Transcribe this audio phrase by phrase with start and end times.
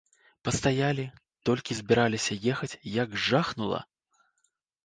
[0.47, 1.05] Пастаялі,
[1.49, 3.79] толькі збіраліся ехаць, як жахнула!